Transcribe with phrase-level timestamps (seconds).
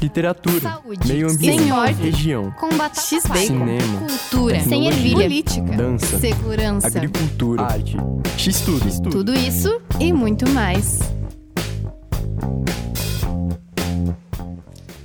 [0.00, 1.06] literatura, Saúde.
[1.08, 1.94] meio ambiente, Esporte.
[1.94, 3.28] região, Com batata X-Bacon.
[3.34, 3.46] palha.
[3.46, 4.60] cinema, Cultura.
[4.60, 5.14] Sem ervilha.
[5.22, 5.76] Política.
[5.76, 6.86] dança, Segurança.
[6.86, 7.96] agricultura, arte,
[8.36, 9.10] x-tudo.
[9.10, 10.98] Tudo isso E muito mais.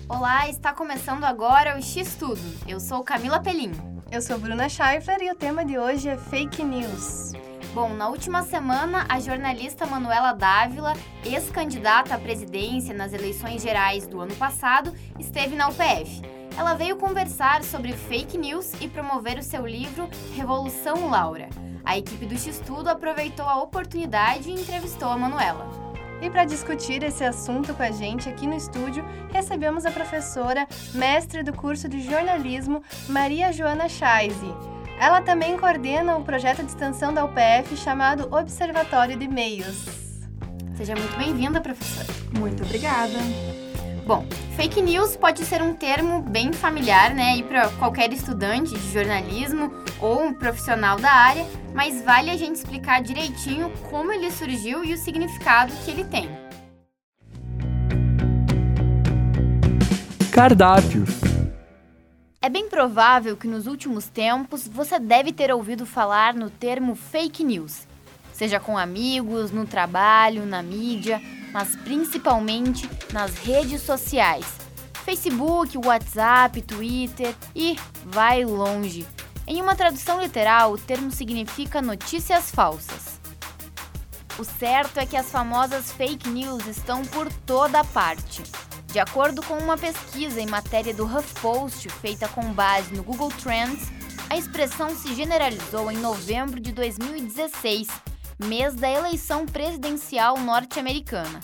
[0.08, 2.40] Olá, está começando agora o X Tudo.
[2.68, 3.72] Eu sou Camila Pelim.
[4.12, 7.34] Eu sou Bruna Scheifler e o tema de hoje é fake news.
[7.74, 10.94] Bom, na última semana, a jornalista Manuela Dávila,
[11.26, 16.22] ex-candidata à presidência nas eleições gerais do ano passado, esteve na UPF.
[16.56, 21.50] Ela veio conversar sobre fake news e promover o seu livro Revolução Laura.
[21.84, 25.68] A equipe do X-Tudo aproveitou a oportunidade e entrevistou a Manuela.
[26.22, 31.42] E para discutir esse assunto com a gente aqui no estúdio, recebemos a professora, mestre
[31.42, 34.73] do curso de jornalismo, Maria Joana Chaise.
[35.00, 39.86] Ela também coordena o projeto de extensão da UPF chamado Observatório de Meios.
[40.76, 42.08] Seja muito bem-vinda, professora.
[42.38, 43.14] Muito obrigada.
[44.06, 44.26] Bom,
[44.58, 50.24] fake news pode ser um termo bem familiar, né, para qualquer estudante de jornalismo ou
[50.24, 54.98] um profissional da área, mas vale a gente explicar direitinho como ele surgiu e o
[54.98, 56.30] significado que ele tem.
[60.32, 61.06] Cardápio.
[62.46, 67.42] É bem provável que nos últimos tempos você deve ter ouvido falar no termo fake
[67.42, 67.88] news,
[68.34, 71.22] seja com amigos, no trabalho, na mídia,
[71.54, 74.58] mas principalmente nas redes sociais.
[75.06, 79.08] Facebook, WhatsApp, Twitter e vai longe.
[79.48, 83.22] Em uma tradução literal, o termo significa notícias falsas.
[84.38, 88.44] O certo é que as famosas fake news estão por toda parte.
[88.94, 93.92] De acordo com uma pesquisa em matéria do HuffPost feita com base no Google Trends,
[94.30, 97.88] a expressão se generalizou em novembro de 2016,
[98.46, 101.40] mês da eleição presidencial norte-americana.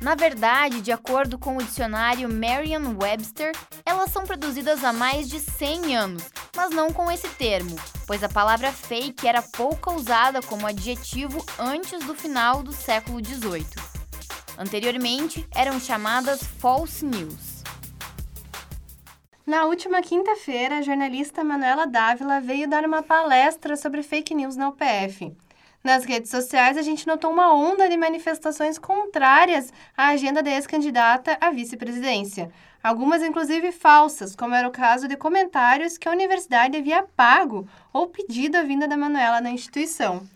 [0.00, 3.50] Na verdade, de acordo com o dicionário Merriam-Webster,
[3.84, 6.22] elas são produzidas há mais de 100 anos,
[6.54, 7.74] mas não com esse termo,
[8.06, 13.95] pois a palavra fake era pouco usada como adjetivo antes do final do século XVIII.
[14.58, 17.62] Anteriormente, eram chamadas false news.
[19.46, 24.70] Na última quinta-feira, a jornalista Manuela Dávila veio dar uma palestra sobre fake news na
[24.70, 25.36] UPF.
[25.84, 31.36] Nas redes sociais, a gente notou uma onda de manifestações contrárias à agenda da ex-candidata
[31.40, 32.50] à vice-presidência.
[32.82, 38.08] Algumas, inclusive, falsas, como era o caso de comentários que a universidade havia pago ou
[38.08, 40.26] pedido a vinda da Manuela na instituição.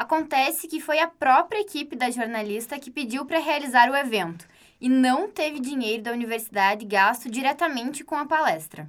[0.00, 4.48] Acontece que foi a própria equipe da jornalista que pediu para realizar o evento
[4.80, 8.88] e não teve dinheiro da universidade gasto diretamente com a palestra.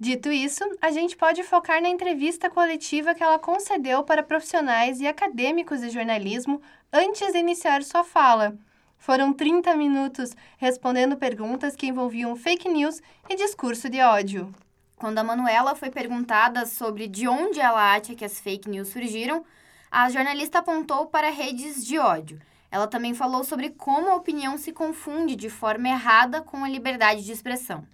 [0.00, 5.06] Dito isso, a gente pode focar na entrevista coletiva que ela concedeu para profissionais e
[5.06, 8.56] acadêmicos de jornalismo antes de iniciar sua fala.
[8.96, 14.50] Foram 30 minutos respondendo perguntas que envolviam fake news e discurso de ódio.
[14.96, 19.44] Quando a Manuela foi perguntada sobre de onde ela acha que as fake news surgiram,
[19.90, 22.40] a jornalista apontou para redes de ódio.
[22.70, 27.24] Ela também falou sobre como a opinião se confunde de forma errada com a liberdade
[27.24, 27.84] de expressão.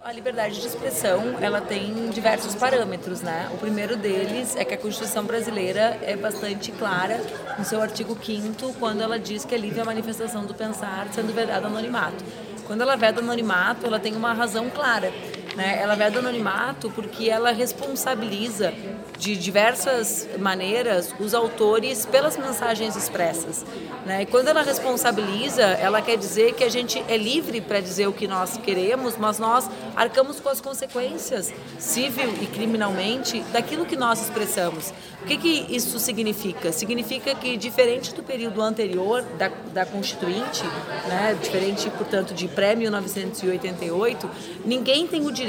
[0.00, 3.50] A liberdade de expressão, ela tem diversos parâmetros, né?
[3.52, 7.20] O primeiro deles é que a Constituição brasileira é bastante clara
[7.58, 11.34] no seu artigo 5 quando ela diz que é livre a manifestação do pensar, sendo
[11.34, 12.24] vedado anonimato.
[12.64, 15.12] Quando ela veda anonimato, ela tem uma razão clara,
[15.58, 15.76] né?
[15.82, 18.72] Ela veda anonimato porque ela responsabiliza
[19.18, 23.66] de diversas maneiras os autores pelas mensagens expressas.
[24.06, 24.22] Né?
[24.22, 28.12] E quando ela responsabiliza, ela quer dizer que a gente é livre para dizer o
[28.12, 34.22] que nós queremos, mas nós arcamos com as consequências, civil e criminalmente, daquilo que nós
[34.22, 34.94] expressamos.
[35.20, 36.70] O que, que isso significa?
[36.70, 40.62] Significa que, diferente do período anterior da, da Constituinte,
[41.08, 41.36] né?
[41.42, 44.30] diferente, portanto, de pré-1988,
[44.64, 45.47] ninguém tem o direito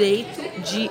[0.64, 0.90] de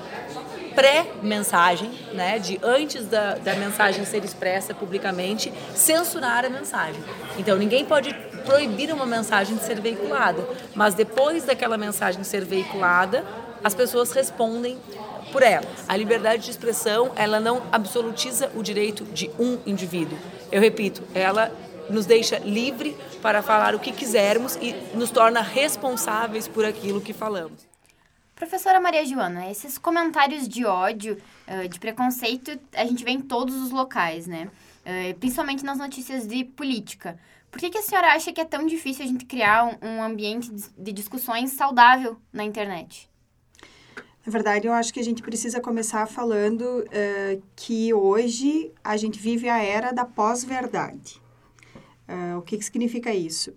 [0.76, 7.04] pré-mensagem, né, de antes da, da mensagem ser expressa publicamente, censurar a mensagem.
[7.38, 8.14] Então, ninguém pode
[8.46, 13.26] proibir uma mensagem de ser veiculada, mas depois daquela mensagem ser veiculada,
[13.64, 14.78] as pessoas respondem
[15.32, 15.68] por ela.
[15.88, 20.18] A liberdade de expressão, ela não absolutiza o direito de um indivíduo.
[20.52, 21.52] Eu repito, ela
[21.90, 27.12] nos deixa livre para falar o que quisermos e nos torna responsáveis por aquilo que
[27.12, 27.69] falamos.
[28.40, 33.54] Professora Maria Joana, esses comentários de ódio, uh, de preconceito, a gente vê em todos
[33.54, 34.50] os locais, né?
[34.86, 37.20] Uh, principalmente nas notícias de política.
[37.52, 40.02] Por que, que, a senhora acha que é tão difícil a gente criar um, um
[40.02, 43.10] ambiente de discussões saudável na internet?
[44.26, 49.20] Na verdade, eu acho que a gente precisa começar falando uh, que hoje a gente
[49.20, 51.22] vive a era da pós-verdade.
[52.08, 53.54] Uh, o que, que significa isso?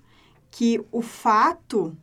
[0.50, 1.96] Que o fato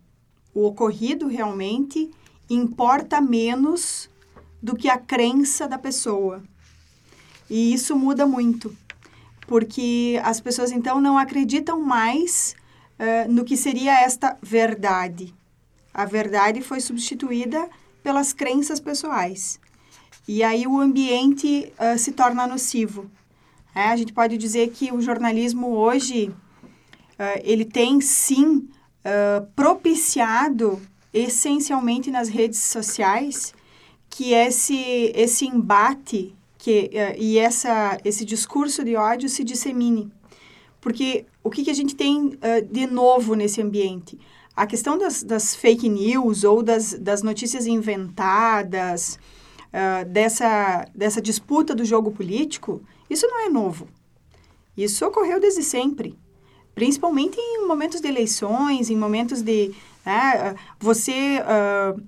[0.53, 2.09] o ocorrido realmente
[2.50, 4.10] importa menos
[4.62, 6.44] do que a crença da pessoa.
[7.50, 8.75] E isso muda muito,
[9.48, 12.56] porque as pessoas então não acreditam mais
[13.00, 15.34] uh, no que seria esta verdade.
[15.94, 17.68] A verdade foi substituída
[18.04, 19.60] pelas crenças pessoais.
[20.28, 23.10] E aí o ambiente uh, se torna nocivo.
[23.74, 28.68] É, a gente pode dizer que o jornalismo hoje, uh, ele tem sim
[29.56, 30.80] propiciado
[31.13, 33.53] essencialmente nas redes sociais
[34.09, 40.11] que esse, esse embate que, uh, e essa, esse discurso de ódio se dissemine.
[40.81, 44.19] Porque o que, que a gente tem uh, de novo nesse ambiente?
[44.56, 49.17] A questão das, das fake news ou das, das notícias inventadas,
[49.69, 53.88] uh, dessa, dessa disputa do jogo político, isso não é novo.
[54.75, 56.17] Isso ocorreu desde sempre.
[56.75, 59.73] Principalmente em momentos de eleições, em momentos de
[60.09, 62.01] né, você uh,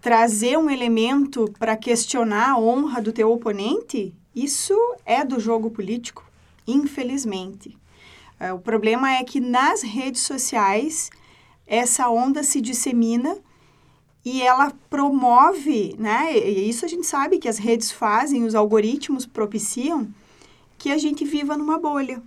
[0.00, 6.24] trazer um elemento para questionar a honra do teu oponente, isso é do jogo político,
[6.66, 7.76] infelizmente.
[8.40, 11.10] Uh, o problema é que nas redes sociais
[11.66, 13.36] essa onda se dissemina
[14.24, 16.34] e ela promove, né?
[16.34, 20.08] E isso a gente sabe que as redes fazem, os algoritmos propiciam
[20.78, 22.22] que a gente viva numa bolha.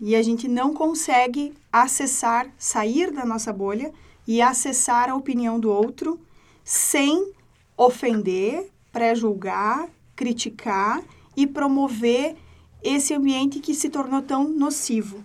[0.00, 3.92] E a gente não consegue acessar, sair da nossa bolha
[4.26, 6.20] e acessar a opinião do outro
[6.64, 7.32] sem
[7.76, 11.02] ofender, pré-julgar, criticar
[11.36, 12.36] e promover
[12.82, 15.22] esse ambiente que se tornou tão nocivo.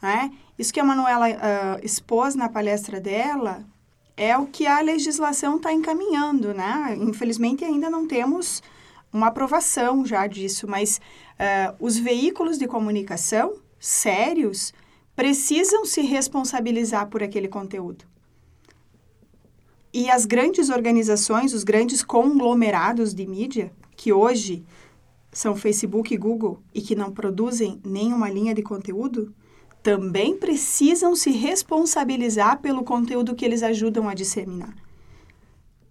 [0.00, 0.32] Né?
[0.58, 3.64] Isso que a Manuela uh, expôs na palestra dela
[4.16, 6.54] é o que a legislação está encaminhando.
[6.54, 6.96] Né?
[7.00, 8.62] Infelizmente, ainda não temos
[9.12, 11.00] uma aprovação já disso, mas
[11.38, 14.72] uh, os veículos de comunicação sérios
[15.14, 18.04] precisam se responsabilizar por aquele conteúdo.
[19.94, 24.64] E as grandes organizações, os grandes conglomerados de mídia, que hoje
[25.30, 29.32] são Facebook e Google e que não produzem nenhuma linha de conteúdo,
[29.84, 34.74] também precisam se responsabilizar pelo conteúdo que eles ajudam a disseminar.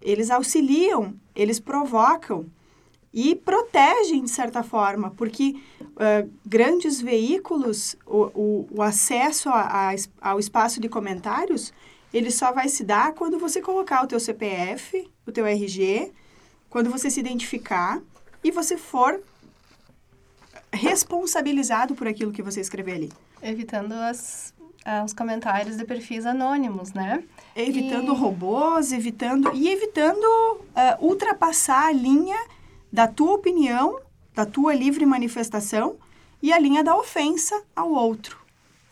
[0.02, 2.46] Eles auxiliam, eles provocam
[3.14, 9.96] e protegem de certa forma, porque uh, grandes veículos, o, o, o acesso a, a,
[10.20, 11.72] ao espaço de comentários,
[12.14, 16.12] ele só vai se dar quando você colocar o teu CPF, o teu RG,
[16.70, 18.02] quando você se identificar
[18.44, 19.22] e você for
[20.72, 23.12] responsabilizado por aquilo que você escrever ali.
[23.42, 24.54] Evitando as,
[25.06, 27.24] os comentários de perfis anônimos, né?
[27.56, 28.16] Evitando e...
[28.16, 32.38] robôs, evitando e evitando uh, ultrapassar a linha
[32.92, 34.00] da tua opinião,
[34.34, 35.96] da tua livre manifestação
[36.42, 38.43] e a linha da ofensa ao outro.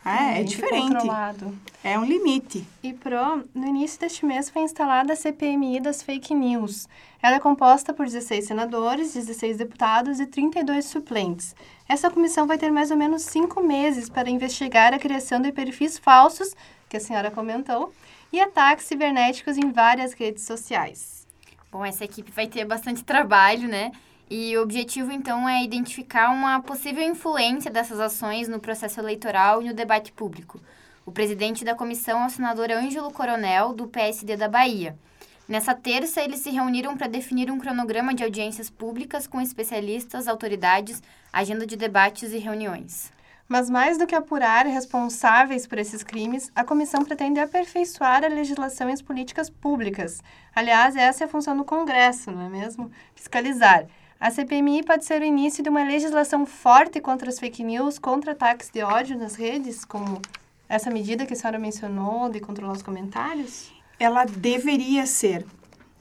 [0.04, 0.94] É, é diferente.
[0.94, 1.58] Controlado.
[1.84, 2.66] É um limite.
[2.82, 6.88] E Pro, no início deste mês foi instalada a CPMI das fake news.
[7.22, 11.56] Ela é composta por 16 senadores, 16 deputados e 32 suplentes.
[11.88, 16.00] Essa comissão vai ter mais ou menos cinco meses para investigar a criação de perfis
[16.00, 16.56] falsos,
[16.90, 17.94] que a senhora comentou,
[18.34, 21.28] e ataques cibernéticos em várias redes sociais.
[21.72, 23.92] Bom, essa equipe vai ter bastante trabalho, né?
[24.34, 29.66] E o objetivo, então, é identificar uma possível influência dessas ações no processo eleitoral e
[29.66, 30.58] no debate público.
[31.06, 34.98] O presidente da comissão é o senador Ângelo Coronel, do PSD da Bahia.
[35.50, 41.04] Nessa terça, eles se reuniram para definir um cronograma de audiências públicas com especialistas, autoridades,
[41.34, 43.12] agenda de debates e reuniões.
[43.50, 48.90] Mas mais do que apurar responsáveis por esses crimes, a comissão pretende aperfeiçoar a legislação
[48.90, 50.24] e as políticas públicas.
[50.56, 52.90] Aliás, essa é a função do Congresso, não é mesmo?
[53.14, 53.88] Fiscalizar.
[54.22, 58.34] A CPMI pode ser o início de uma legislação forte contra as fake news, contra
[58.34, 60.22] ataques de ódio nas redes, como
[60.70, 63.72] essa medida que a senhora mencionou de controlar os comentários?
[64.00, 65.44] Ela deveria ser.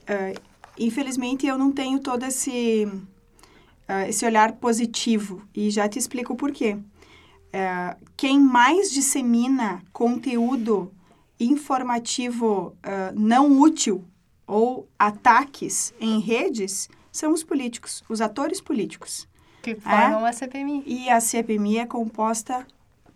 [0.03, 0.39] Uh,
[0.77, 6.51] infelizmente, eu não tenho todo esse, uh, esse olhar positivo e já te explico por
[6.51, 6.75] quê.
[6.75, 10.93] Uh, quem mais dissemina conteúdo
[11.39, 12.75] informativo
[13.15, 14.05] não útil
[14.45, 19.27] ou ataques em redes são os políticos, os atores políticos.
[19.61, 20.29] Que formam é?
[20.29, 20.83] a CPMI.
[20.85, 22.65] E a CPMI é composta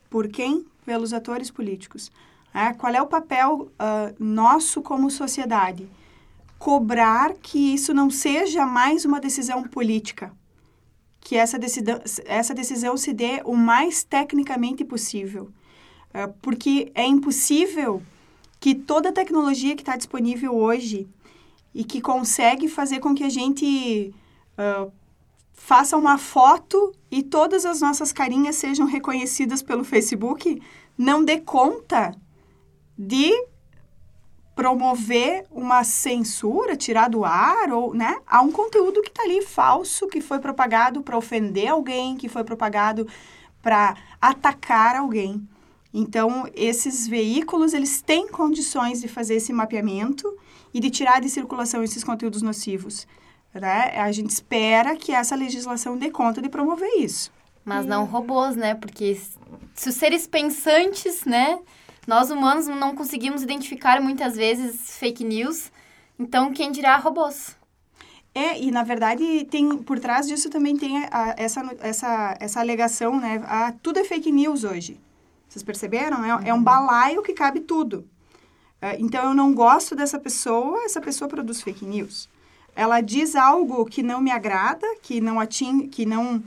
[0.09, 0.65] por quem?
[0.85, 2.11] Pelos atores políticos.
[2.53, 2.73] É?
[2.73, 5.89] Qual é o papel uh, nosso como sociedade?
[6.59, 10.31] Cobrar que isso não seja mais uma decisão política,
[11.19, 15.49] que essa decisão, essa decisão se dê o mais tecnicamente possível.
[16.13, 18.01] Uh, porque é impossível
[18.59, 21.07] que toda a tecnologia que está disponível hoje
[21.75, 24.15] e que consegue fazer com que a gente
[24.57, 24.89] uh,
[25.51, 30.61] faça uma foto e todas as nossas carinhas sejam reconhecidas pelo Facebook,
[30.97, 32.15] não dê conta
[32.97, 33.29] de
[34.55, 40.07] promover uma censura, tirar do ar, ou, né, a um conteúdo que está ali falso,
[40.07, 43.05] que foi propagado para ofender alguém, que foi propagado
[43.61, 45.45] para atacar alguém.
[45.97, 50.29] Então, esses veículos, eles têm condições de fazer esse mapeamento
[50.73, 53.07] e de tirar de circulação esses conteúdos nocivos.
[53.53, 53.97] Né?
[53.97, 57.31] A gente espera que essa legislação dê conta de promover isso.
[57.63, 58.75] Mas não robôs, né?
[58.75, 59.17] Porque
[59.73, 61.59] se os seres pensantes, né?
[62.05, 65.71] Nós humanos não conseguimos identificar muitas vezes fake news.
[66.19, 67.55] Então, quem dirá robôs?
[68.35, 72.59] É, e na verdade, tem por trás disso também tem a, a, essa, essa, essa
[72.59, 73.41] alegação, né?
[73.47, 74.99] A, tudo é fake news hoje.
[75.55, 76.25] Vocês perceberam?
[76.25, 76.41] É, uhum.
[76.47, 76.63] é um uhum.
[76.63, 78.05] balaio que cabe tudo.
[78.81, 82.27] É, então, eu não gosto dessa pessoa, essa pessoa produz fake news.
[82.75, 86.43] Ela diz algo que não me agrada, que não atinge, que não,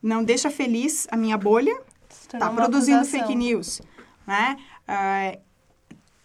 [0.00, 1.76] não deixa feliz a minha bolha,
[2.08, 3.20] está produzindo acusação.
[3.20, 3.82] fake news.
[4.24, 4.56] Né?
[4.88, 5.40] Uh,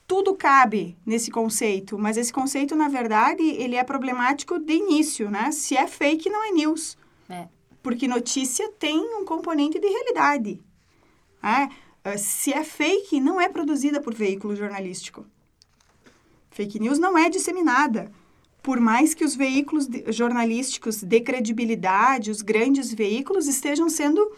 [0.06, 5.52] tudo cabe nesse conceito, mas esse conceito, na verdade, ele é problemático de início, né?
[5.52, 6.96] Se é fake, não é news.
[7.28, 7.48] É.
[7.82, 10.62] Porque notícia tem um componente de realidade.
[11.42, 11.70] Né?
[12.08, 15.26] Uh, se é fake, não é produzida por veículo jornalístico.
[16.52, 18.10] Fake news não é disseminada.
[18.64, 24.32] Por mais que os veículos de, jornalísticos de credibilidade, os grandes veículos, estejam sendo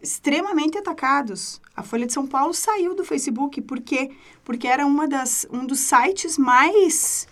[0.00, 1.60] extremamente atacados.
[1.76, 3.60] A Folha de São Paulo saiu do Facebook.
[3.60, 4.10] Por quê?
[4.42, 7.28] Porque era uma das, um dos sites mais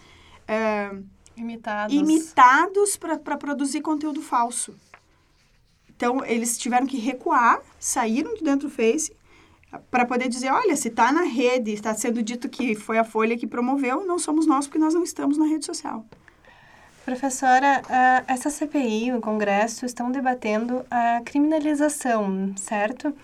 [0.46, 0.90] é,
[1.36, 4.74] imitados, imitados para produzir conteúdo falso.
[5.88, 9.12] Então, eles tiveram que recuar, saíram de dentro do Face
[9.90, 13.36] para poder dizer, olha, se está na rede, está sendo dito que foi a Folha
[13.36, 16.04] que promoveu, não somos nós porque nós não estamos na rede social.
[17.04, 17.82] Professora,
[18.26, 23.14] essa CPI e o Congresso estão debatendo a criminalização, certo?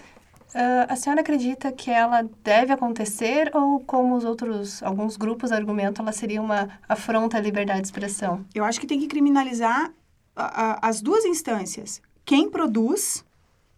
[0.88, 6.12] a senhora acredita que ela deve acontecer ou, como os outros, alguns grupos argumentam, ela
[6.12, 8.44] seria uma afronta à liberdade de expressão?
[8.54, 9.92] Eu acho que tem que criminalizar
[10.34, 12.00] as duas instâncias.
[12.24, 13.22] Quem produz,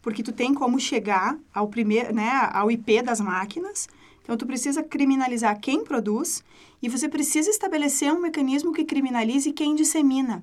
[0.09, 3.87] porque tu tem como chegar ao primeiro, né, ao IP das máquinas,
[4.29, 6.45] então, tu precisa criminalizar quem produz
[6.83, 10.43] e você precisa estabelecer um mecanismo que criminalize quem dissemina.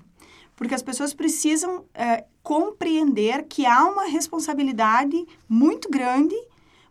[0.55, 6.35] Porque as pessoas precisam é, compreender que há uma responsabilidade muito grande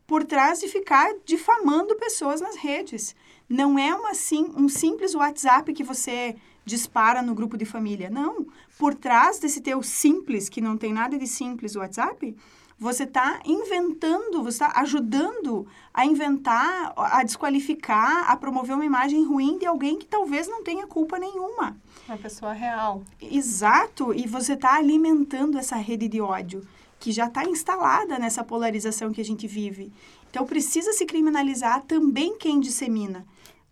[0.07, 3.17] por trás de ficar difamando pessoas nas redes.
[3.49, 8.09] Não é uma, sim, um simples WhatsApp que você dispara no grupo de família.
[8.09, 8.47] Não.
[8.79, 12.37] Por trás desse teu simples, que não tem nada de simples WhatsApp,
[12.79, 19.59] você está inventando, você está ajudando a inventar, a desqualificar, a promover uma imagem ruim
[19.59, 21.77] de alguém que talvez não tenha culpa nenhuma.
[22.09, 23.03] Uma pessoa real.
[23.21, 26.67] Exato, e você está alimentando essa rede de ódio
[26.99, 29.93] que já está instalada nessa polarização que a gente vive.
[30.31, 33.27] Então, precisa se criminalizar também quem dissemina.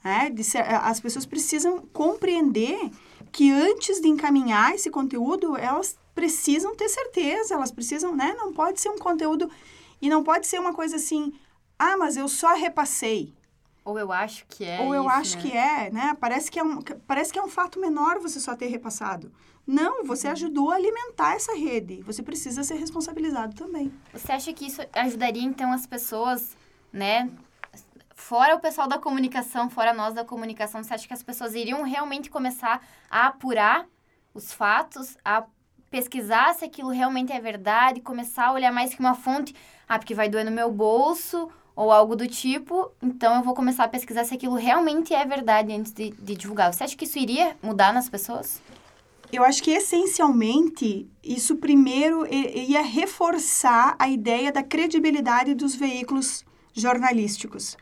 [0.05, 0.33] Né?
[0.83, 2.91] As pessoas precisam compreender
[3.33, 8.35] que antes de encaminhar esse conteúdo, elas precisam ter certeza, elas precisam, né?
[8.37, 9.51] Não pode ser um conteúdo
[10.01, 11.33] e não pode ser uma coisa assim,
[11.79, 13.35] ah, mas eu só repassei.
[13.85, 14.81] Ou eu acho que é.
[14.81, 15.43] Ou eu isso, acho né?
[15.43, 16.17] que é, né?
[16.21, 19.33] Parece que é, um, parece que é um fato menor você só ter repassado.
[19.67, 20.33] Não, você uhum.
[20.33, 22.03] ajudou a alimentar essa rede.
[22.03, 23.93] Você precisa ser responsabilizado também.
[24.13, 26.57] Você acha que isso ajudaria, então, as pessoas,
[26.93, 27.31] né?
[28.23, 31.83] Fora o pessoal da comunicação, fora nós da comunicação, você acha que as pessoas iriam
[31.83, 33.85] realmente começar a apurar
[34.33, 35.45] os fatos, a
[35.91, 39.53] pesquisar se aquilo realmente é verdade, começar a olhar mais que uma fonte,
[39.89, 43.85] ah, porque vai doer no meu bolso ou algo do tipo, então eu vou começar
[43.85, 46.73] a pesquisar se aquilo realmente é verdade antes de, de divulgar.
[46.73, 48.63] Você acha que isso iria mudar nas pessoas?
[49.33, 57.77] Eu acho que essencialmente isso primeiro ia reforçar a ideia da credibilidade dos veículos jornalísticos.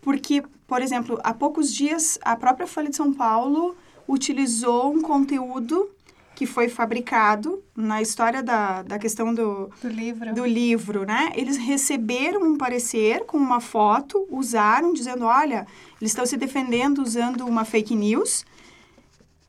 [0.00, 3.76] Porque, por exemplo, há poucos dias a própria Folha de São Paulo
[4.08, 5.90] utilizou um conteúdo
[6.34, 10.34] que foi fabricado na história da, da questão do, do livro.
[10.34, 11.30] do livro, né?
[11.34, 15.66] Eles receberam um parecer com uma foto, usaram, dizendo, olha,
[16.00, 18.46] eles estão se defendendo usando uma fake news.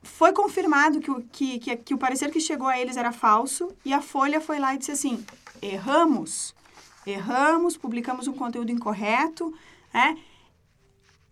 [0.03, 3.71] Foi confirmado que o, que, que, que o parecer que chegou a eles era falso
[3.85, 5.23] e a Folha foi lá e disse assim,
[5.61, 6.53] erramos,
[7.07, 9.53] erramos, publicamos um conteúdo incorreto,
[9.93, 10.17] né?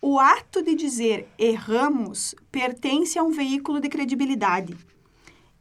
[0.02, 4.78] O ato de dizer erramos pertence a um veículo de credibilidade.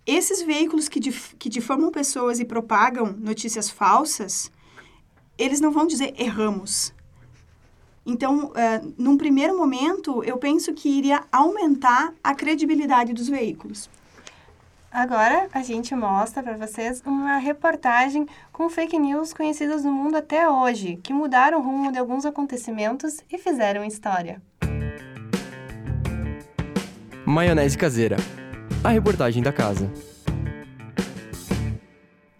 [0.07, 4.51] Esses veículos que, dif que difamam pessoas e propagam notícias falsas,
[5.37, 6.95] eles não vão dizer erramos.
[8.07, 13.91] Então, uh, num primeiro momento, eu penso que iria aumentar a credibilidade dos veículos.
[14.91, 20.49] Agora, a gente mostra para vocês uma reportagem com fake news conhecidas no mundo até
[20.49, 24.41] hoje, que mudaram o rumo de alguns acontecimentos e fizeram história.
[27.27, 28.17] Maionese caseira.
[28.83, 29.93] A reportagem da casa.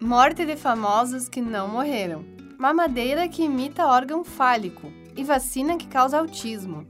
[0.01, 2.25] Morte de famosos que não morreram.
[2.59, 6.87] Mamadeira que imita órgão fálico e vacina que causa autismo.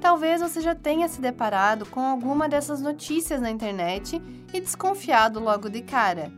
[0.00, 4.20] Talvez você já tenha se deparado com alguma dessas notícias na internet
[4.52, 6.32] e desconfiado logo de cara.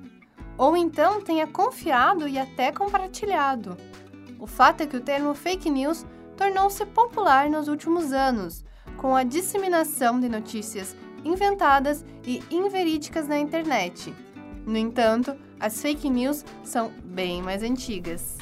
[0.58, 3.76] Ou então tenha confiado e até compartilhado.
[4.38, 6.04] O fato é que o termo fake news
[6.36, 8.64] tornou-se popular nos últimos anos,
[8.96, 14.12] com a disseminação de notícias inventadas e inverídicas na internet.
[14.66, 18.36] No entanto, as fake news são bem mais antigas.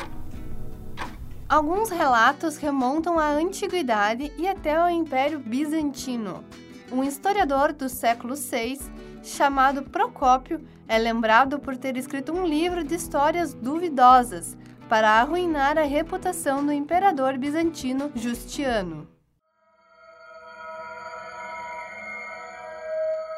[1.51, 6.45] Alguns relatos remontam à antiguidade e até ao Império Bizantino.
[6.93, 8.79] Um historiador do século VI,
[9.21, 14.57] chamado Procópio, é lembrado por ter escrito um livro de histórias duvidosas
[14.89, 19.09] para arruinar a reputação do imperador bizantino Justiano.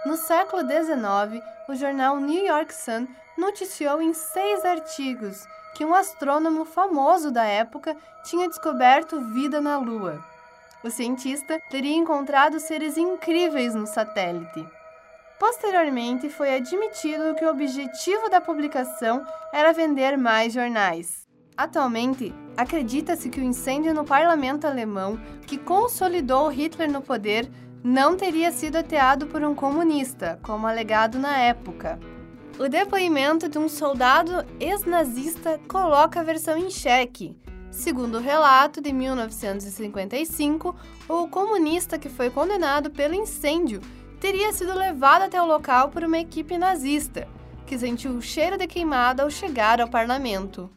[0.04, 6.64] No século XIX, o jornal New York Sun noticiou em seis artigos que um astrônomo
[6.64, 10.22] famoso da época tinha descoberto vida na Lua.
[10.84, 14.66] O cientista teria encontrado seres incríveis no satélite.
[15.38, 21.26] Posteriormente, foi admitido que o objetivo da publicação era vender mais jornais.
[21.56, 27.50] Atualmente, acredita-se que o incêndio no parlamento alemão, que consolidou Hitler no poder,
[27.84, 31.98] não teria sido ateado por um comunista, como alegado na época.
[32.62, 37.36] O depoimento de um soldado ex-nazista coloca a versão em xeque.
[37.72, 40.72] Segundo o relato de 1955,
[41.08, 43.80] o comunista que foi condenado pelo incêndio
[44.20, 47.26] teria sido levado até o local por uma equipe nazista,
[47.66, 50.70] que sentiu o cheiro de queimada ao chegar ao parlamento.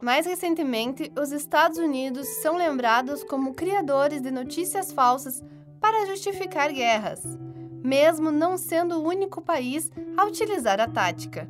[0.00, 5.44] Mais recentemente, os Estados Unidos são lembrados como criadores de notícias falsas
[5.78, 7.20] para justificar guerras,
[7.86, 11.48] mesmo não sendo o único país a utilizar a tática.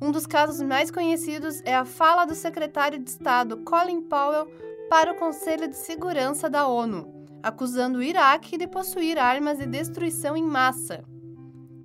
[0.00, 4.46] Um dos casos mais conhecidos é a fala do secretário de Estado Colin Powell
[4.88, 10.36] para o Conselho de Segurança da ONU, acusando o Iraque de possuir armas de destruição
[10.36, 11.02] em massa.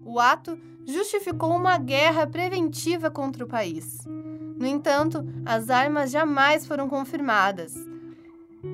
[0.06, 4.06] O ato justificou uma guerra preventiva contra o país.
[4.06, 7.74] No entanto, as armas jamais foram confirmadas.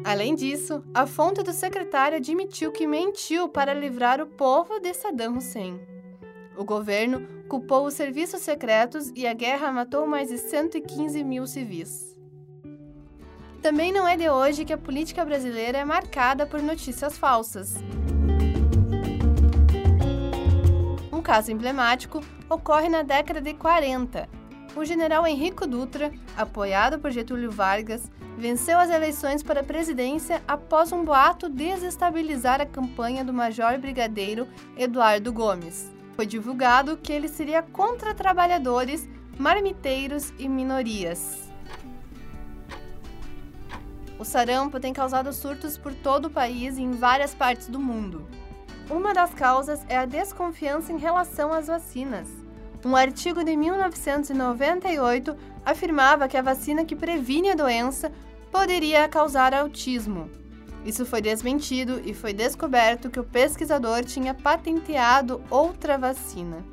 [0.04, 5.38] Além disso, a fonte do secretário admitiu que mentiu para livrar o povo de Saddam
[5.38, 5.80] Hussein.
[6.58, 12.18] O governo culpou os serviços secretos e a guerra matou mais de 115 mil civis.
[13.62, 17.76] Também não é de hoje que a política brasileira é marcada por notícias falsas.
[21.12, 24.30] Um caso emblemático ocorre na década de 40,
[24.76, 30.92] o general Henrico Dutra, apoiado por Getúlio Vargas, venceu as eleições para a presidência após
[30.92, 35.92] um boato desestabilizar a campanha do major brigadeiro Eduardo Gomes.
[36.16, 41.48] Foi divulgado que ele seria contra trabalhadores, marmiteiros e minorias.
[44.20, 48.28] O sarampo tem causado surtos por todo o país e em várias partes do mundo.
[48.90, 52.47] Uma das causas é a desconfiança em relação às vacinas.
[52.86, 55.36] Um artigo de 1998
[55.66, 58.12] afirmava que a vacina que previne a doença
[58.52, 60.30] poderia causar autismo.
[60.86, 66.64] Isso foi desmentido e foi descoberto que o pesquisador tinha patenteado outra vacina.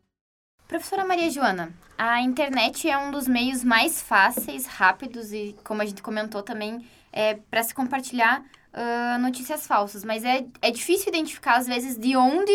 [0.69, 5.85] Professora Maria Joana, a internet é um dos meios mais fáceis, rápidos e, como a
[5.85, 10.03] gente comentou também, é, para se compartilhar uh, notícias falsas.
[10.03, 12.53] Mas é, é difícil identificar, às vezes, de onde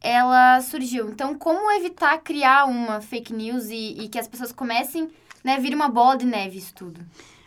[0.00, 1.10] ela surgiu.
[1.10, 5.10] Então, como evitar criar uma fake news e, e que as pessoas comecem
[5.42, 7.00] né, a vir uma bola de neve isso tudo?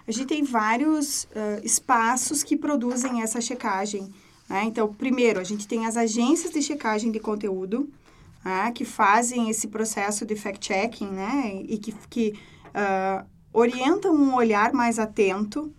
[0.06, 4.14] A gente tem vários uh, espaços que produzem essa checagem.
[4.50, 4.66] Né?
[4.66, 7.90] Então, primeiro, a gente tem as agências de checagem de conteúdo,
[8.44, 12.34] né, que fazem esse processo de fact-checking, né, e que, que
[12.68, 15.72] uh, orientam um olhar mais atento,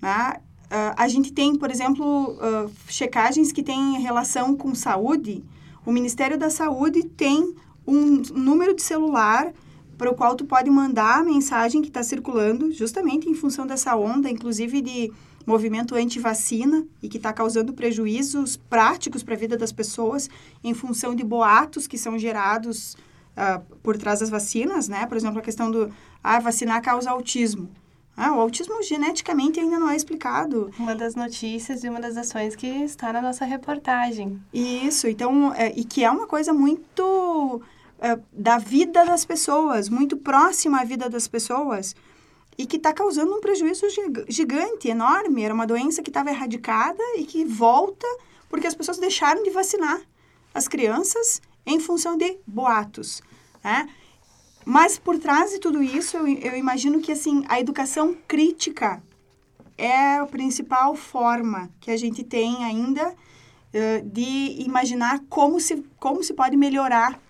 [0.00, 0.40] né?
[0.66, 5.42] Uh, a gente tem, por exemplo, uh, checagens que têm relação com saúde.
[5.86, 7.54] O Ministério da Saúde tem
[7.86, 9.50] um número de celular
[9.96, 13.96] para o qual tu pode mandar a mensagem que está circulando, justamente em função dessa
[13.96, 15.10] onda, inclusive de
[15.48, 20.28] movimento anti-vacina e que está causando prejuízos práticos para a vida das pessoas
[20.62, 22.94] em função de boatos que são gerados
[23.34, 25.06] uh, por trás das vacinas, né?
[25.06, 25.90] Por exemplo, a questão do
[26.22, 27.66] ah, vacinar causa autismo.
[28.14, 30.70] Ah, o autismo geneticamente ainda não é explicado.
[30.78, 34.38] Uma das notícias e uma das ações que está na nossa reportagem.
[34.52, 37.62] Isso, então, é, e que é uma coisa muito
[38.00, 41.94] é, da vida das pessoas, muito próxima à vida das pessoas,
[42.58, 43.86] e que está causando um prejuízo
[44.28, 45.44] gigante, enorme.
[45.44, 48.06] Era uma doença que estava erradicada e que volta
[48.50, 50.00] porque as pessoas deixaram de vacinar
[50.52, 53.22] as crianças em função de boatos.
[53.62, 53.88] Né?
[54.64, 59.02] Mas por trás de tudo isso, eu, eu imagino que assim a educação crítica
[59.76, 66.24] é a principal forma que a gente tem ainda uh, de imaginar como se, como
[66.24, 67.22] se pode melhorar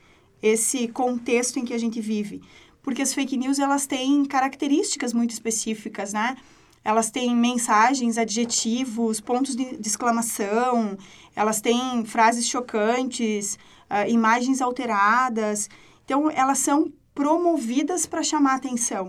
[0.43, 2.41] esse contexto em que a gente vive.
[2.89, 6.35] Porque as fake news, elas têm características muito específicas, né?
[6.83, 10.97] Elas têm mensagens, adjetivos, pontos de, de exclamação,
[11.37, 13.59] elas têm frases chocantes,
[13.91, 15.69] uh, imagens alteradas.
[16.07, 19.09] Então, elas são promovidas para chamar atenção.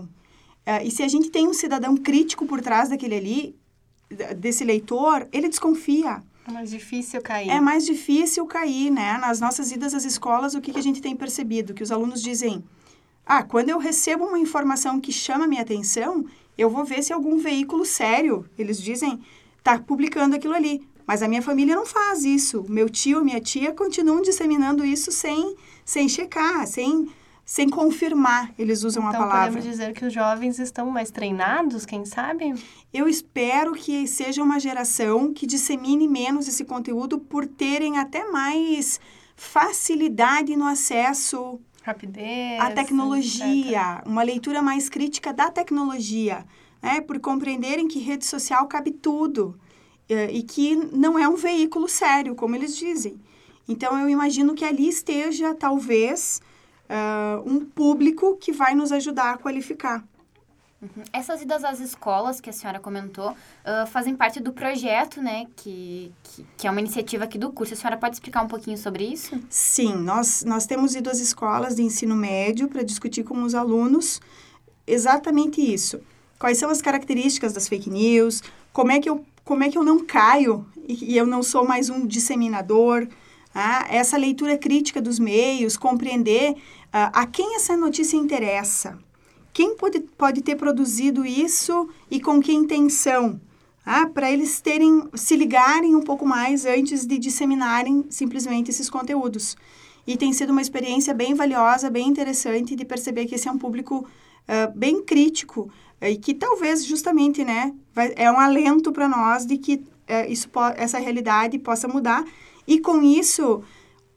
[0.66, 3.56] Uh, e se a gente tem um cidadão crítico por trás daquele ali,
[4.36, 6.22] desse leitor, ele desconfia.
[6.46, 7.48] É mais difícil cair.
[7.48, 9.16] É mais difícil cair, né?
[9.16, 11.72] Nas nossas idas às escolas, o que, que a gente tem percebido?
[11.72, 12.62] Que os alunos dizem,
[13.32, 16.26] ah, quando eu recebo uma informação que chama minha atenção,
[16.58, 19.20] eu vou ver se algum veículo sério, eles dizem,
[19.56, 20.84] está publicando aquilo ali.
[21.06, 22.64] Mas a minha família não faz isso.
[22.68, 27.08] Meu tio, minha tia continuam disseminando isso sem, sem checar, sem
[27.44, 29.48] sem confirmar, eles usam então, a palavra.
[29.48, 32.54] Então, podemos dizer que os jovens estão mais treinados, quem sabe?
[32.92, 39.00] Eu espero que seja uma geração que dissemine menos esse conteúdo por terem até mais
[39.34, 44.06] facilidade no acesso rapidez à tecnologia, etc.
[44.06, 46.44] uma leitura mais crítica da tecnologia,
[46.82, 47.00] né?
[47.00, 49.58] Por compreenderem que rede social cabe tudo
[50.08, 53.20] e que não é um veículo sério, como eles dizem.
[53.68, 56.40] Então eu imagino que ali esteja talvez
[56.90, 60.04] uh, um público que vai nos ajudar a qualificar.
[60.82, 61.04] Uhum.
[61.12, 65.46] Essas idas às escolas que a senhora comentou uh, fazem parte do projeto, né?
[65.56, 67.74] Que, que, que, é uma iniciativa aqui do curso.
[67.74, 69.38] A senhora pode explicar um pouquinho sobre isso?
[69.50, 74.20] Sim, nós, nós temos ido às escolas de ensino médio para discutir com os alunos
[74.86, 76.00] exatamente isso.
[76.38, 78.42] Quais são as características das fake news?
[78.72, 81.66] Como é que eu, como é que eu não caio e, e eu não sou
[81.66, 83.06] mais um disseminador?
[83.54, 86.56] Ah, essa leitura crítica dos meios, compreender
[86.90, 88.98] Uh, a quem essa notícia interessa?
[89.60, 93.38] Quem pode, pode ter produzido isso e com que intenção?
[93.84, 99.58] Ah, para eles terem, se ligarem um pouco mais antes de disseminarem simplesmente esses conteúdos.
[100.06, 103.58] E tem sido uma experiência bem valiosa, bem interessante de perceber que esse é um
[103.58, 105.70] público uh, bem crítico
[106.00, 110.48] e que talvez justamente, né, vai, é um alento para nós de que uh, isso
[110.74, 112.24] essa realidade possa mudar
[112.66, 113.62] e com isso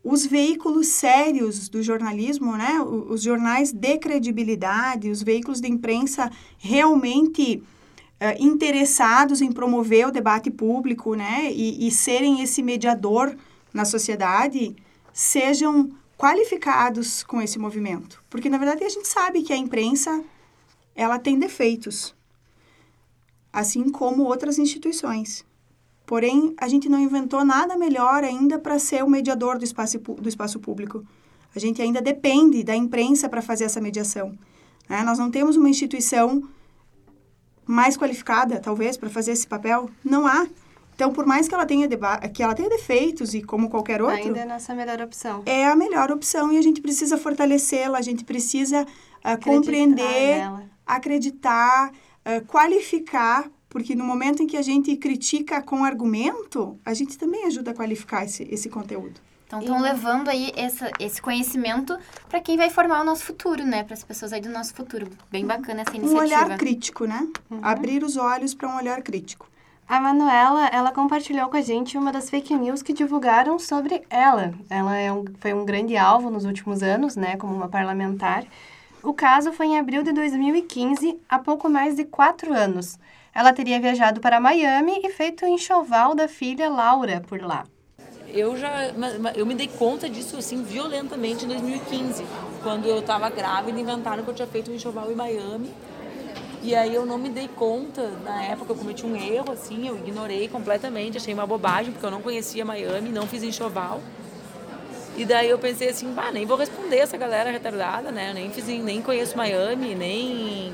[0.03, 7.63] os veículos sérios do jornalismo, né, os jornais de credibilidade, os veículos de imprensa realmente
[8.19, 13.33] uh, interessados em promover o debate público, né, e, e serem esse mediador
[13.73, 14.75] na sociedade,
[15.13, 20.23] sejam qualificados com esse movimento, porque na verdade a gente sabe que a imprensa
[20.95, 22.13] ela tem defeitos,
[23.51, 25.45] assim como outras instituições.
[26.05, 30.27] Porém, a gente não inventou nada melhor ainda para ser o mediador do espaço, do
[30.27, 31.03] espaço público.
[31.55, 34.37] A gente ainda depende da imprensa para fazer essa mediação.
[34.89, 35.01] Né?
[35.03, 36.43] Nós não temos uma instituição
[37.65, 39.89] mais qualificada, talvez, para fazer esse papel.
[40.03, 40.47] Não há.
[40.95, 41.87] Então, por mais que ela tenha
[42.31, 45.41] que ela tenha defeitos e como qualquer outro, ainda é a nossa melhor opção.
[45.45, 50.63] É a melhor opção e a gente precisa fortalecê-la, a gente precisa uh, compreender, nela.
[50.85, 57.17] acreditar, uh, qualificar porque no momento em que a gente critica com argumento, a gente
[57.17, 59.19] também ajuda a qualificar esse, esse conteúdo.
[59.47, 61.97] Então, estão levando aí essa, esse conhecimento
[62.29, 63.83] para quem vai formar o nosso futuro, né?
[63.83, 65.07] Para as pessoas aí do nosso futuro.
[65.31, 66.21] Bem bacana essa iniciativa.
[66.21, 67.27] Um olhar crítico, né?
[67.49, 67.59] Uhum.
[67.61, 69.47] Abrir os olhos para um olhar crítico.
[69.87, 74.53] A Manuela, ela compartilhou com a gente uma das fake news que divulgaram sobre ela.
[74.69, 77.37] Ela é um, foi um grande alvo nos últimos anos, né?
[77.37, 78.45] Como uma parlamentar.
[79.03, 82.97] O caso foi em abril de 2015, há pouco mais de quatro anos.
[83.33, 87.65] Ela teria viajado para Miami e feito o enxoval da filha Laura por lá.
[88.27, 88.91] Eu já
[89.35, 92.25] eu me dei conta disso assim violentamente em 2015,
[92.63, 95.71] quando eu estava grávida, inventaram que eu tinha feito um enxoval em Miami.
[96.61, 99.97] E aí eu não me dei conta, na época eu cometi um erro assim, eu
[99.97, 103.99] ignorei completamente, achei uma bobagem porque eu não conhecia Miami, não fiz enxoval.
[105.17, 108.29] E daí eu pensei assim, bah, nem vou responder essa galera retardada, né?
[108.29, 110.73] Eu nem fiz, em- nem conheço Miami, nem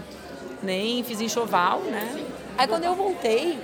[0.61, 2.23] nem fiz enxoval, né?
[2.59, 3.57] Aí quando eu voltei,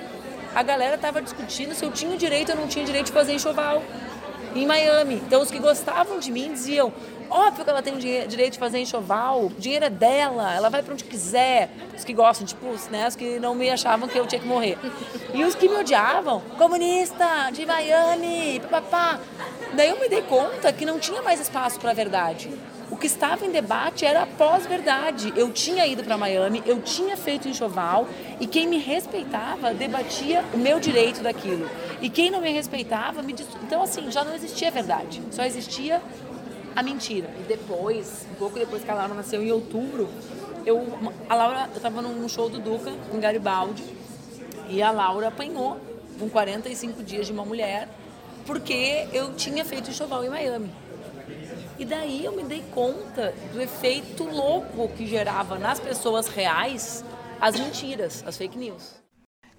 [0.55, 3.83] a galera tava discutindo se eu tinha direito ou não tinha direito de fazer enxoval
[4.55, 5.15] em Miami.
[5.15, 6.93] Então os que gostavam de mim diziam:
[7.29, 10.93] óbvio que ela tem direito de fazer enxoval, o dinheiro é dela, ela vai pra
[10.93, 11.69] onde quiser.
[11.93, 14.77] Os que gostam, tipo, né, os que não me achavam que eu tinha que morrer.
[15.33, 19.19] E os que me odiavam, comunista, de Miami, papapá.
[19.73, 22.49] Daí eu me dei conta que não tinha mais espaço para a verdade.
[22.95, 25.33] O que estava em debate era a pós-verdade.
[25.35, 28.07] Eu tinha ido para Miami, eu tinha feito enxoval
[28.39, 31.69] e quem me respeitava debatia o meu direito daquilo.
[32.01, 33.45] E quem não me respeitava me dis...
[33.63, 36.01] Então, assim, já não existia verdade, só existia
[36.73, 37.29] a mentira.
[37.37, 40.07] E depois, um pouco depois que a Laura nasceu, em outubro,
[40.65, 40.81] eu,
[41.27, 43.83] a Laura, eu estava num show do Duca, em Garibaldi,
[44.69, 45.77] e a Laura apanhou
[46.17, 47.89] com 45 dias de uma mulher
[48.45, 50.84] porque eu tinha feito enxoval em Miami.
[51.77, 57.03] E daí eu me dei conta do efeito louco que gerava nas pessoas reais
[57.39, 58.95] as mentiras, as fake news.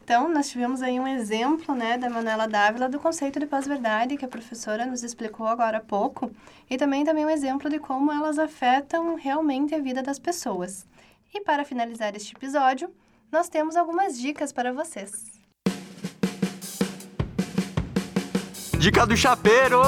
[0.02, 4.24] Então, nós tivemos aí um exemplo, né, da Manuela Dávila do conceito de pós-verdade que
[4.24, 6.30] a professora nos explicou agora há pouco,
[6.70, 10.86] e também também um exemplo de como elas afetam realmente a vida das pessoas.
[11.34, 12.88] E para finalizar este episódio,
[13.32, 15.24] nós temos algumas dicas para vocês.
[18.78, 19.80] Dica do chapeiro!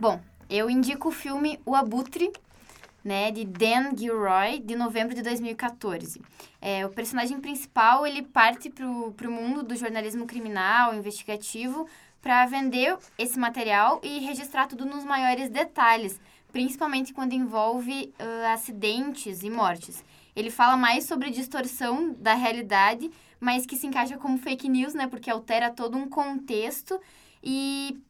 [0.00, 2.32] Bom, eu indico o filme O Abutre,
[3.04, 6.22] né, de Dan Gilroy, de novembro de 2014.
[6.58, 11.86] É, o personagem principal, ele parte pro, pro mundo do jornalismo criminal, investigativo,
[12.22, 16.18] para vender esse material e registrar tudo nos maiores detalhes,
[16.50, 20.02] principalmente quando envolve ah, acidentes e mortes.
[20.34, 25.06] Ele fala mais sobre distorção da realidade, mas que se encaixa como fake news, né,
[25.06, 26.98] porque altera todo um contexto
[27.44, 28.00] e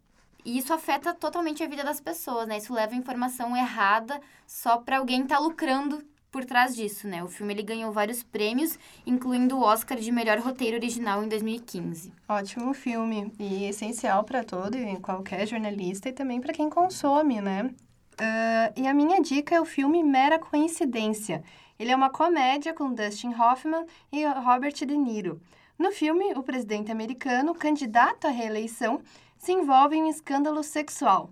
[0.45, 2.59] e isso afeta totalmente a vida das pessoas, né?
[2.59, 7.23] Isso leva informação errada só para alguém estar lucrando por trás disso, né?
[7.25, 12.13] O filme ele ganhou vários prêmios, incluindo o Oscar de melhor roteiro original em 2015.
[12.29, 17.71] Ótimo filme e essencial para todo e qualquer jornalista e também para quem consome, né?
[18.19, 21.43] Ah, e a minha dica é o filme Mera Coincidência.
[21.79, 25.41] Ele é uma comédia com Dustin Hoffman e Robert De Niro.
[25.79, 29.01] No filme, o presidente americano, candidato à reeleição,
[29.41, 31.31] se envolve em escândalo sexual.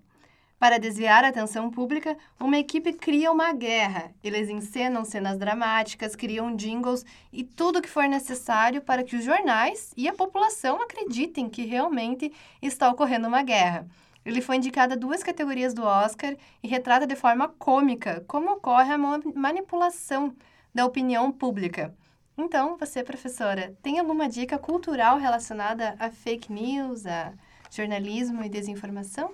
[0.59, 4.11] Para desviar a atenção pública, uma equipe cria uma guerra.
[4.25, 9.25] Eles encenam cenas dramáticas, criam jingles e tudo o que for necessário para que os
[9.25, 13.87] jornais e a população acreditem que realmente está ocorrendo uma guerra.
[14.25, 18.93] Ele foi indicado a duas categorias do Oscar e retrata de forma cômica como ocorre
[18.93, 20.35] a ma- manipulação
[20.75, 21.95] da opinião pública.
[22.37, 27.33] Então, você, professora, tem alguma dica cultural relacionada a fake news, a
[27.71, 29.33] jornalismo e desinformação?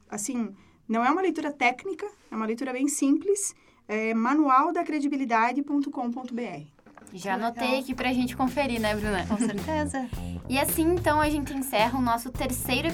[0.10, 0.56] assim,
[0.88, 3.54] não é uma leitura técnica, é uma leitura bem simples,
[3.88, 6.78] é manualdacredibilidade.com.br.
[7.14, 9.26] Já anotei aqui pra gente conferir, né, Bruna?
[9.26, 10.06] Com certeza.
[10.50, 12.88] E assim, então, a gente encerra o nosso terceiro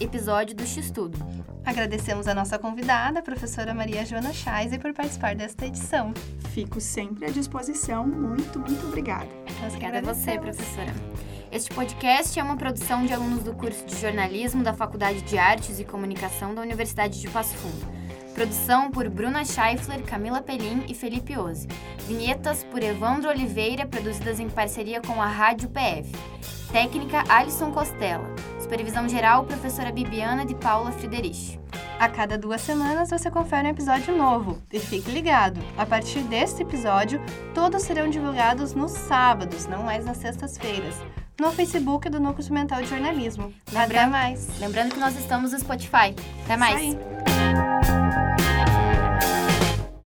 [0.00, 1.16] episódio do X-Tudo.
[1.64, 6.12] Agradecemos a nossa convidada, a professora Maria Joana Scheiser, por participar desta edição.
[6.52, 8.04] Fico sempre à disposição.
[8.04, 9.28] Muito, muito obrigada.
[9.62, 10.92] Nós Obrigada a você, professora.
[11.52, 15.78] Este podcast é uma produção de alunos do curso de jornalismo da Faculdade de Artes
[15.78, 17.95] e Comunicação da Universidade de Passo Fundo.
[18.36, 21.66] Produção por Bruna Scheifler, Camila Pelim e Felipe Ozzi.
[22.06, 26.12] Vinhetas por Evandro Oliveira, produzidas em parceria com a Rádio PF.
[26.70, 28.28] Técnica Alisson Costela.
[28.60, 31.58] Supervisão geral, professora Bibiana de Paula Friderich.
[31.98, 34.58] A cada duas semanas você confere um episódio novo.
[34.70, 37.18] E fique ligado, a partir deste episódio,
[37.54, 40.94] todos serão divulgados nos sábados, não mais nas sextas-feiras,
[41.40, 43.50] no Facebook do Núcleo Mental de Jornalismo.
[43.68, 44.58] Até Lembrando- mais!
[44.60, 46.14] Lembrando que nós estamos no Spotify.
[46.44, 46.94] Até mais!